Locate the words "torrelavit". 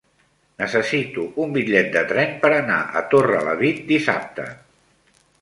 3.13-3.85